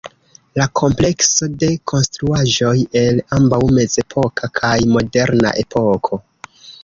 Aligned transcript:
La 0.59 0.65
komplekso 0.79 1.49
de 1.63 1.67
konstruaĵoj 1.91 2.73
el 3.03 3.21
ambaŭ 3.39 3.61
mezepoka 3.79 4.49
kaj 4.61 4.75
moderna 4.97 5.55
epoko. 5.65 6.23